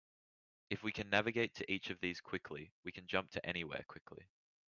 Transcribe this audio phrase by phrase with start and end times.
[0.71, 4.27] If we can navigate to each of these quickly, we can jump to anywhere quickly.